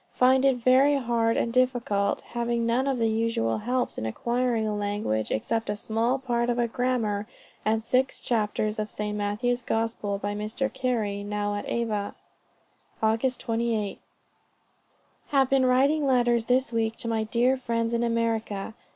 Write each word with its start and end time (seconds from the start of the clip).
Find 0.13 0.43
it 0.45 0.57
very 0.57 0.95
hard 0.95 1.37
and 1.37 1.53
difficult, 1.53 2.21
having 2.21 2.65
none 2.65 2.87
of 2.87 2.97
the 2.97 3.07
usual 3.07 3.59
helps 3.59 3.99
in 3.99 4.07
acquiring 4.07 4.65
a 4.65 4.75
language, 4.75 5.29
except 5.29 5.69
a 5.69 5.75
small 5.75 6.17
part 6.17 6.49
of 6.49 6.57
a 6.57 6.67
grammar, 6.67 7.27
and 7.63 7.85
six 7.85 8.19
chapters 8.19 8.79
of 8.79 8.89
St. 8.89 9.15
Matthew's 9.15 9.61
Gospel 9.61 10.17
by 10.17 10.33
Mr. 10.33 10.73
Carey, 10.73 11.23
now 11.23 11.53
at 11.53 11.69
Ava." 11.69 12.15
"Aug. 13.03 13.37
28. 13.37 13.99
Have 15.27 15.51
been 15.51 15.67
writing 15.67 16.07
letters 16.07 16.45
this 16.45 16.71
week 16.71 16.95
to 16.97 17.07
my 17.07 17.23
dear 17.23 17.55
friends 17.55 17.93
in 17.93 18.01
America. 18.03 18.73